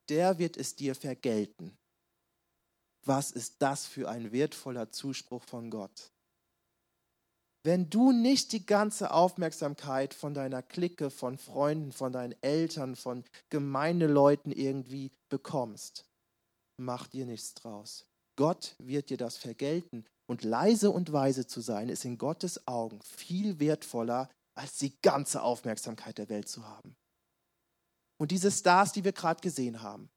[0.08, 1.76] der wird es dir vergelten.
[3.04, 6.12] Was ist das für ein wertvoller Zuspruch von Gott?
[7.62, 13.24] Wenn du nicht die ganze Aufmerksamkeit von deiner Clique, von Freunden, von deinen Eltern, von
[13.50, 16.04] Gemeindeleuten irgendwie bekommst,
[16.76, 18.06] mach dir nichts draus.
[18.36, 23.00] Gott wird dir das vergelten und leise und weise zu sein, ist in Gottes Augen
[23.02, 26.96] viel wertvoller, als die ganze Aufmerksamkeit der Welt zu haben.
[28.18, 30.10] Und diese Stars, die wir gerade gesehen haben,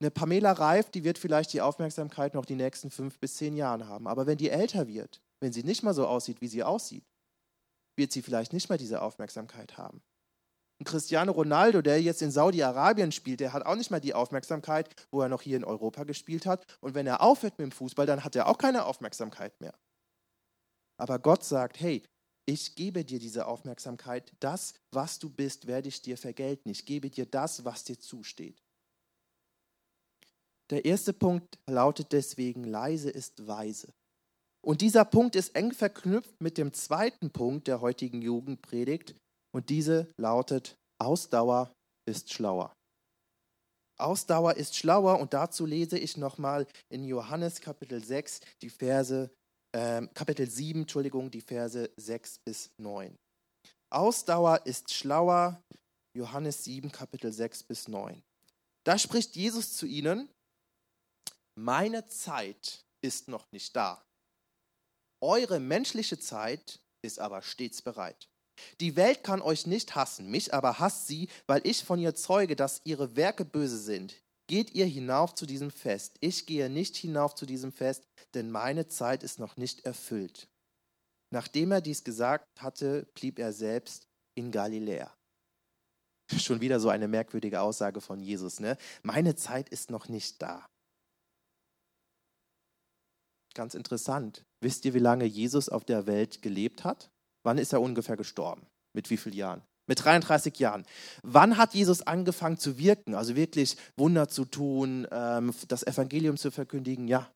[0.00, 3.86] eine Pamela Reif, die wird vielleicht die Aufmerksamkeit noch die nächsten fünf bis zehn Jahre
[3.86, 4.06] haben.
[4.08, 7.04] Aber wenn die älter wird, wenn sie nicht mal so aussieht, wie sie aussieht,
[7.96, 10.02] wird sie vielleicht nicht mehr diese Aufmerksamkeit haben.
[10.82, 15.20] Cristiano Ronaldo, der jetzt in Saudi-Arabien spielt, der hat auch nicht mal die Aufmerksamkeit, wo
[15.20, 16.66] er noch hier in Europa gespielt hat.
[16.80, 19.74] Und wenn er aufhört mit dem Fußball, dann hat er auch keine Aufmerksamkeit mehr.
[20.96, 22.02] Aber Gott sagt, hey,
[22.46, 26.68] ich gebe dir diese Aufmerksamkeit, das, was du bist, werde ich dir vergelten.
[26.68, 28.62] Ich gebe dir das, was dir zusteht.
[30.70, 33.92] Der erste Punkt lautet deswegen, leise ist weise.
[34.62, 39.14] Und dieser Punkt ist eng verknüpft mit dem zweiten Punkt der heutigen Jugendpredigt,
[39.54, 41.72] und diese lautet, Ausdauer
[42.08, 42.72] ist schlauer.
[43.96, 49.30] Ausdauer ist schlauer und dazu lese ich nochmal in Johannes Kapitel 6 die Verse,
[49.72, 53.16] äh, Kapitel 7, Entschuldigung, die Verse 6 bis 9.
[53.90, 55.62] Ausdauer ist schlauer,
[56.16, 58.20] Johannes 7, Kapitel 6 bis 9.
[58.84, 60.28] Da spricht Jesus zu ihnen,
[61.56, 64.02] meine Zeit ist noch nicht da.
[65.22, 68.28] Eure menschliche Zeit ist aber stets bereit.
[68.80, 72.56] Die Welt kann euch nicht hassen, mich aber hasst sie, weil ich von ihr zeuge,
[72.56, 74.22] dass ihre Werke böse sind.
[74.46, 76.16] Geht ihr hinauf zu diesem Fest.
[76.20, 80.48] Ich gehe nicht hinauf zu diesem Fest, denn meine Zeit ist noch nicht erfüllt.
[81.30, 85.12] Nachdem er dies gesagt hatte, blieb er selbst in Galiläa.
[86.38, 88.60] Schon wieder so eine merkwürdige Aussage von Jesus.
[88.60, 88.76] Ne?
[89.02, 90.68] Meine Zeit ist noch nicht da.
[93.54, 94.44] Ganz interessant.
[94.60, 97.10] Wisst ihr, wie lange Jesus auf der Welt gelebt hat?
[97.44, 98.66] Wann ist er ungefähr gestorben?
[98.94, 99.62] Mit wie vielen Jahren?
[99.86, 100.86] Mit 33 Jahren.
[101.22, 103.14] Wann hat Jesus angefangen zu wirken?
[103.14, 107.06] Also wirklich Wunder zu tun, ähm, das Evangelium zu verkündigen?
[107.06, 107.30] Ja.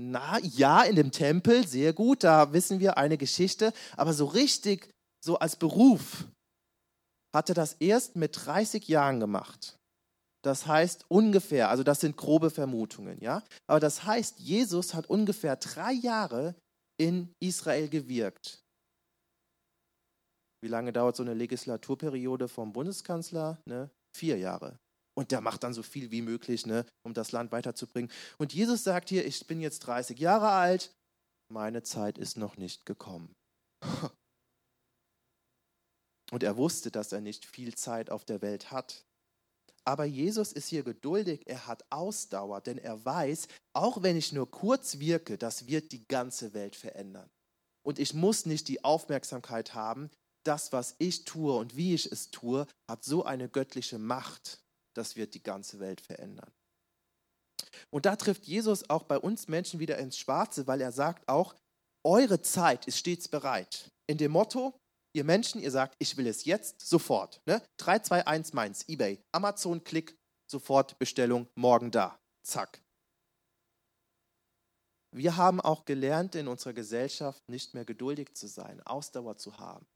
[0.00, 3.72] Na ja, in dem Tempel, sehr gut, da wissen wir eine Geschichte.
[3.96, 4.90] Aber so richtig,
[5.22, 6.24] so als Beruf,
[7.34, 9.76] hat er das erst mit 30 Jahren gemacht.
[10.42, 13.42] Das heißt ungefähr, also das sind grobe Vermutungen, ja.
[13.66, 16.54] Aber das heißt, Jesus hat ungefähr drei Jahre
[16.96, 18.62] in Israel gewirkt.
[20.60, 23.58] Wie lange dauert so eine Legislaturperiode vom Bundeskanzler?
[23.64, 23.90] Ne?
[24.16, 24.78] Vier Jahre.
[25.14, 28.08] Und der macht dann so viel wie möglich, ne, um das Land weiterzubringen.
[28.38, 30.94] Und Jesus sagt hier, ich bin jetzt 30 Jahre alt,
[31.52, 33.34] meine Zeit ist noch nicht gekommen.
[36.30, 39.04] Und er wusste, dass er nicht viel Zeit auf der Welt hat.
[39.84, 44.50] Aber Jesus ist hier geduldig, er hat Ausdauer, denn er weiß, auch wenn ich nur
[44.50, 47.28] kurz wirke, das wird die ganze Welt verändern.
[47.82, 50.10] Und ich muss nicht die Aufmerksamkeit haben,
[50.48, 54.60] das, was ich tue und wie ich es tue, hat so eine göttliche Macht,
[54.96, 56.50] das wird die ganze Welt verändern.
[57.90, 61.54] Und da trifft Jesus auch bei uns Menschen wieder ins Schwarze, weil er sagt auch,
[62.04, 63.90] eure Zeit ist stets bereit.
[64.06, 64.74] In dem Motto,
[65.14, 67.42] ihr Menschen, ihr sagt, ich will es jetzt, sofort.
[67.44, 67.62] Ne?
[67.76, 70.16] 3, 2, 1, meins, eBay, Amazon, Klick,
[70.50, 72.18] sofort Bestellung, morgen da.
[72.42, 72.80] Zack.
[75.14, 79.86] Wir haben auch gelernt in unserer Gesellschaft, nicht mehr geduldig zu sein, Ausdauer zu haben.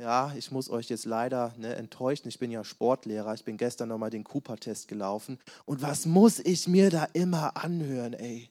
[0.00, 2.28] Ja, ich muss euch jetzt leider ne, enttäuschen.
[2.28, 3.34] Ich bin ja Sportlehrer.
[3.34, 5.38] Ich bin gestern nochmal den Cooper-Test gelaufen.
[5.66, 8.50] Und was muss ich mir da immer anhören, ey?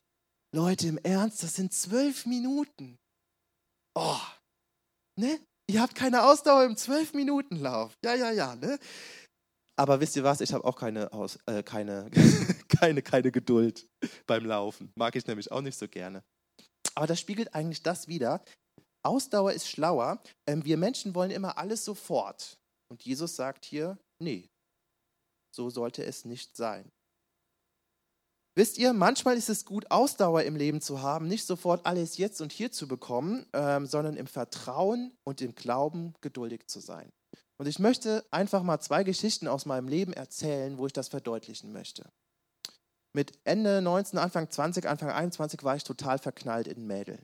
[0.56, 2.98] Leute, im Ernst, das sind zwölf Minuten.
[3.96, 4.22] Oh,
[5.20, 5.40] ne?
[5.70, 7.98] Ihr habt keine Ausdauer im 12-Minuten-Lauf.
[8.04, 8.56] Ja, ja, ja.
[8.56, 8.78] Ne?
[9.76, 10.42] Aber wisst ihr was?
[10.42, 12.10] Ich habe auch keine, Aus, äh, keine,
[12.70, 13.88] keine, keine Geduld
[14.28, 14.92] beim Laufen.
[14.96, 16.24] Mag ich nämlich auch nicht so gerne.
[16.96, 18.44] Aber das spiegelt eigentlich das wieder.
[19.04, 20.22] Ausdauer ist schlauer.
[20.48, 22.58] Ähm, wir Menschen wollen immer alles sofort.
[22.90, 24.50] Und Jesus sagt hier, nee,
[25.52, 26.92] so sollte es nicht sein.
[28.56, 32.40] Wisst ihr, manchmal ist es gut, Ausdauer im Leben zu haben, nicht sofort alles jetzt
[32.40, 37.12] und hier zu bekommen, ähm, sondern im Vertrauen und im Glauben geduldig zu sein.
[37.58, 41.72] Und ich möchte einfach mal zwei Geschichten aus meinem Leben erzählen, wo ich das verdeutlichen
[41.72, 42.12] möchte.
[43.16, 47.24] Mit Ende 19, Anfang 20, Anfang 21 war ich total verknallt in Mädel.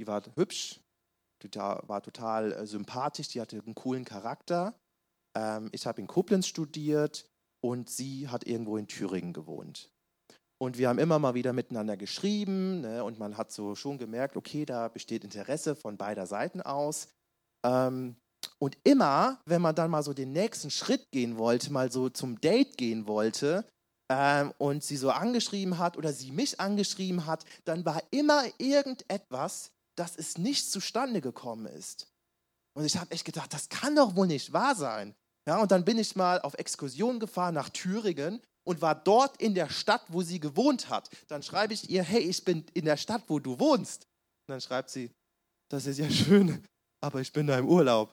[0.00, 0.80] Die war hübsch,
[1.42, 4.74] die war total äh, sympathisch, die hatte einen coolen Charakter.
[5.36, 7.28] Ähm, ich habe in Koblenz studiert
[7.60, 9.90] und sie hat irgendwo in Thüringen gewohnt.
[10.60, 14.36] Und wir haben immer mal wieder miteinander geschrieben ne, und man hat so schon gemerkt,
[14.36, 17.08] okay, da besteht Interesse von beider Seiten aus.
[17.64, 18.16] Ähm,
[18.58, 22.40] und immer, wenn man dann mal so den nächsten Schritt gehen wollte, mal so zum
[22.40, 23.64] Date gehen wollte
[24.10, 29.70] ähm, und sie so angeschrieben hat oder sie mich angeschrieben hat, dann war immer irgendetwas,
[29.98, 32.06] dass es nicht zustande gekommen ist.
[32.76, 35.14] Und ich habe echt gedacht, das kann doch wohl nicht wahr sein.
[35.48, 39.54] Ja, und dann bin ich mal auf Exkursion gefahren nach Thüringen und war dort in
[39.54, 41.10] der Stadt, wo sie gewohnt hat.
[41.28, 44.04] Dann schreibe ich ihr, hey, ich bin in der Stadt, wo du wohnst.
[44.46, 45.10] Und dann schreibt sie,
[45.70, 46.64] das ist ja schön,
[47.00, 48.12] aber ich bin da im Urlaub.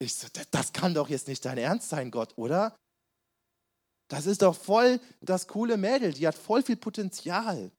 [0.00, 2.76] Ich so, das kann doch jetzt nicht dein Ernst sein, Gott, oder?
[4.08, 7.70] Das ist doch voll das coole Mädel, die hat voll viel Potenzial.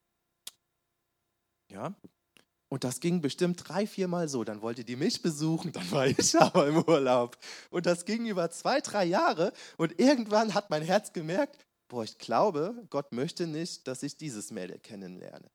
[1.72, 1.96] Ja,
[2.70, 4.44] und das ging bestimmt drei, viermal so.
[4.44, 7.38] Dann wollte die mich besuchen, dann war ich aber im Urlaub.
[7.72, 9.52] Und das ging über zwei, drei Jahre.
[9.78, 14.52] Und irgendwann hat mein Herz gemerkt, boah, ich glaube, Gott möchte nicht, dass ich dieses
[14.52, 15.50] Mädel kennenlerne.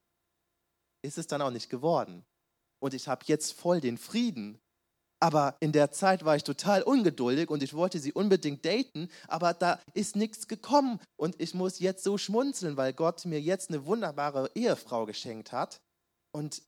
[1.03, 2.25] Ist es dann auch nicht geworden.
[2.81, 4.59] Und ich habe jetzt voll den Frieden.
[5.21, 9.55] Aber in der Zeit war ich total ungeduldig und ich wollte sie unbedingt daten, aber
[9.55, 11.01] da ist nichts gekommen.
[11.17, 15.81] Und ich muss jetzt so schmunzeln, weil Gott mir jetzt eine wunderbare Ehefrau geschenkt hat.
[16.33, 16.61] Und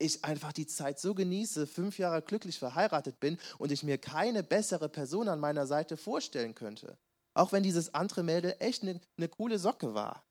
[0.00, 4.42] ich einfach die Zeit so genieße, fünf Jahre glücklich verheiratet bin und ich mir keine
[4.42, 6.98] bessere Person an meiner Seite vorstellen könnte.
[7.34, 10.24] Auch wenn dieses andere Mädel echt eine, eine coole Socke war,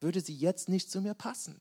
[0.00, 1.60] würde sie jetzt nicht zu mir passen.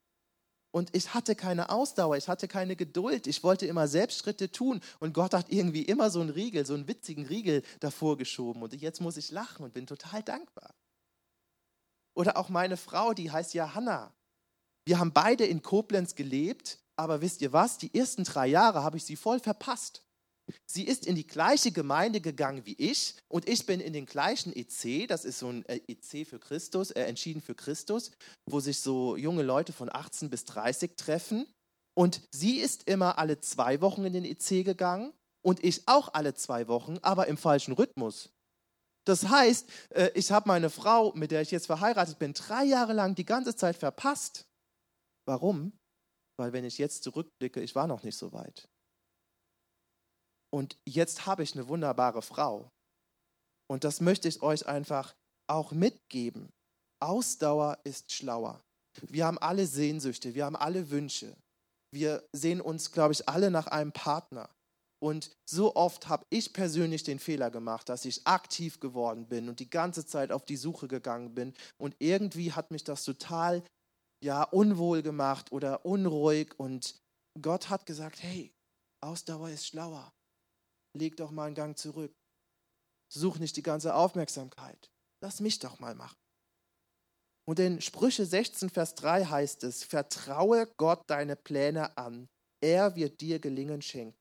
[0.71, 5.13] Und ich hatte keine Ausdauer, ich hatte keine Geduld, ich wollte immer Selbstschritte tun und
[5.13, 9.01] Gott hat irgendwie immer so einen Riegel, so einen witzigen Riegel davor geschoben und jetzt
[9.01, 10.75] muss ich lachen und bin total dankbar.
[12.13, 14.13] Oder auch meine Frau, die heißt ja Hannah.
[14.85, 17.77] Wir haben beide in Koblenz gelebt aber wisst ihr was?
[17.77, 20.03] Die ersten drei Jahre habe ich sie voll verpasst.
[20.65, 24.53] Sie ist in die gleiche Gemeinde gegangen wie ich und ich bin in den gleichen
[24.55, 28.11] EC, das ist so ein äh, EC für Christus, äh, entschieden für Christus,
[28.49, 31.45] wo sich so junge Leute von 18 bis 30 treffen.
[31.93, 36.33] Und sie ist immer alle zwei Wochen in den EC gegangen und ich auch alle
[36.33, 38.29] zwei Wochen, aber im falschen Rhythmus.
[39.05, 42.93] Das heißt, äh, ich habe meine Frau, mit der ich jetzt verheiratet bin, drei Jahre
[42.93, 44.45] lang die ganze Zeit verpasst.
[45.25, 45.73] Warum?
[46.38, 48.67] Weil wenn ich jetzt zurückblicke, ich war noch nicht so weit.
[50.53, 52.71] Und jetzt habe ich eine wunderbare Frau.
[53.69, 55.13] Und das möchte ich euch einfach
[55.47, 56.49] auch mitgeben.
[57.01, 58.61] Ausdauer ist schlauer.
[59.01, 61.35] Wir haben alle Sehnsüchte, wir haben alle Wünsche.
[61.93, 64.49] Wir sehen uns, glaube ich, alle nach einem Partner.
[64.99, 69.59] Und so oft habe ich persönlich den Fehler gemacht, dass ich aktiv geworden bin und
[69.59, 71.53] die ganze Zeit auf die Suche gegangen bin.
[71.77, 73.63] Und irgendwie hat mich das total
[74.24, 76.59] ja, unwohl gemacht oder unruhig.
[76.59, 76.99] Und
[77.41, 78.53] Gott hat gesagt, hey,
[79.01, 80.13] Ausdauer ist schlauer.
[80.93, 82.15] Leg doch mal einen Gang zurück.
[83.09, 84.91] Such nicht die ganze Aufmerksamkeit.
[85.22, 86.18] Lass mich doch mal machen.
[87.47, 92.28] Und in Sprüche 16, Vers 3 heißt es, vertraue Gott deine Pläne an.
[92.61, 94.20] Er wird dir Gelingen schenken.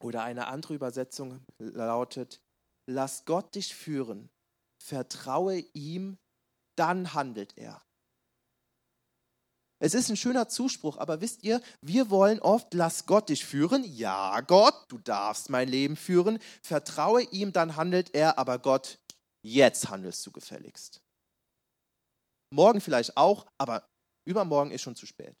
[0.00, 2.40] Oder eine andere Übersetzung lautet,
[2.88, 4.30] lass Gott dich führen,
[4.82, 6.18] vertraue ihm,
[6.76, 7.85] dann handelt er.
[9.78, 13.84] Es ist ein schöner Zuspruch, aber wisst ihr, wir wollen oft, lass Gott dich führen.
[13.84, 16.38] Ja, Gott, du darfst mein Leben führen.
[16.62, 18.98] Vertraue ihm, dann handelt er, aber Gott,
[19.44, 21.02] jetzt handelst du gefälligst.
[22.50, 23.86] Morgen vielleicht auch, aber
[24.26, 25.36] übermorgen ist schon zu spät.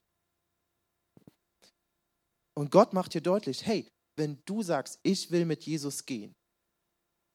[2.54, 6.34] Und Gott macht dir deutlich, hey, wenn du sagst, ich will mit Jesus gehen,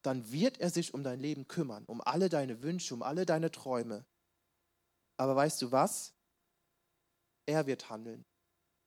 [0.04, 3.52] dann wird er sich um dein Leben kümmern, um alle deine Wünsche, um alle deine
[3.52, 4.06] Träume.
[5.18, 6.14] Aber weißt du was?
[7.52, 8.24] Er wird handeln.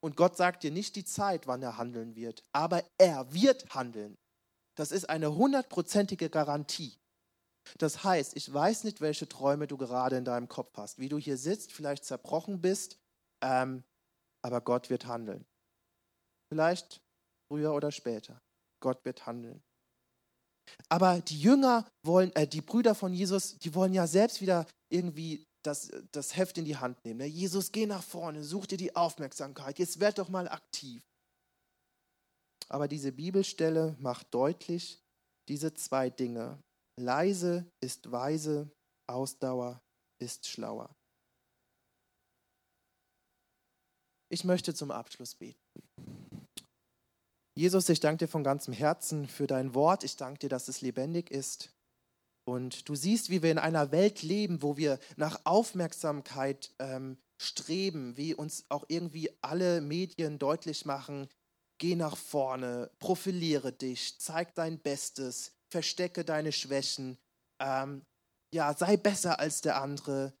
[0.01, 4.17] Und Gott sagt dir nicht die Zeit, wann er handeln wird, aber er wird handeln.
[4.75, 6.97] Das ist eine hundertprozentige Garantie.
[7.77, 11.19] Das heißt, ich weiß nicht, welche Träume du gerade in deinem Kopf hast, wie du
[11.19, 12.97] hier sitzt, vielleicht zerbrochen bist,
[13.43, 13.83] ähm,
[14.43, 15.45] aber Gott wird handeln.
[16.51, 17.01] Vielleicht
[17.47, 18.41] früher oder später.
[18.81, 19.61] Gott wird handeln.
[20.89, 25.45] Aber die Jünger wollen, äh, die Brüder von Jesus, die wollen ja selbst wieder irgendwie
[25.65, 27.19] das, das Heft in die Hand nehmen.
[27.19, 27.25] Ne?
[27.25, 31.03] Jesus, geh nach vorne, such dir die Aufmerksamkeit, jetzt werd doch mal aktiv.
[32.69, 35.01] Aber diese Bibelstelle macht deutlich
[35.47, 36.59] diese zwei Dinge.
[36.99, 38.71] Leise ist weise,
[39.07, 39.81] Ausdauer
[40.19, 40.95] ist schlauer.
[44.29, 45.59] Ich möchte zum Abschluss beten.
[47.57, 50.03] Jesus, ich danke dir von ganzem Herzen für dein Wort.
[50.03, 51.74] Ich danke dir, dass es lebendig ist.
[52.47, 58.15] Und du siehst, wie wir in einer Welt leben, wo wir nach Aufmerksamkeit ähm, streben,
[58.17, 61.27] wie uns auch irgendwie alle Medien deutlich machen,
[61.79, 67.17] geh nach vorne, profiliere dich, zeig dein Bestes, verstecke deine Schwächen,
[67.59, 68.03] ähm,
[68.53, 70.33] ja, sei besser als der andere.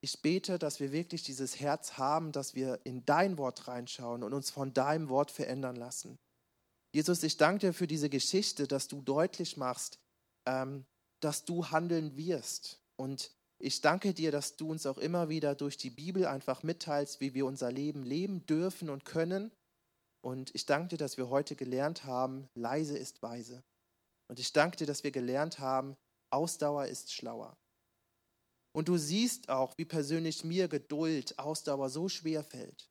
[0.00, 4.32] Ich bete, dass wir wirklich dieses Herz haben, dass wir in dein Wort reinschauen und
[4.32, 6.18] uns von deinem Wort verändern lassen.
[6.94, 9.98] Jesus, ich danke dir für diese Geschichte, dass du deutlich machst,
[10.46, 10.84] ähm,
[11.22, 12.80] dass du handeln wirst.
[12.96, 17.20] Und ich danke dir, dass du uns auch immer wieder durch die Bibel einfach mitteilst,
[17.20, 19.52] wie wir unser Leben leben dürfen und können.
[20.20, 23.62] Und ich danke dir, dass wir heute gelernt haben, leise ist weise.
[24.28, 25.96] Und ich danke dir, dass wir gelernt haben,
[26.30, 27.56] Ausdauer ist schlauer.
[28.72, 32.88] Und du siehst auch, wie persönlich mir Geduld, Ausdauer so schwer fällt.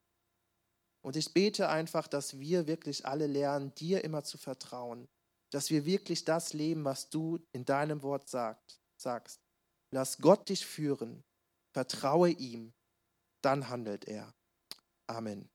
[1.02, 5.08] Und ich bete einfach, dass wir wirklich alle lernen, dir immer zu vertrauen,
[5.52, 9.41] dass wir wirklich das leben, was du in deinem Wort sagt, sagst.
[9.91, 11.24] Lass Gott dich führen,
[11.74, 12.74] vertraue ihm,
[13.41, 14.34] dann handelt er.
[15.08, 15.51] Amen.